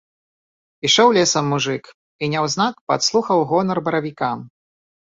Ішоў 0.89 1.07
лесам 1.17 1.45
мужык 1.55 1.83
і 2.23 2.31
няўзнак 2.33 2.75
падслухаў 2.95 3.47
гонар 3.55 3.77
баравіка. 3.89 4.37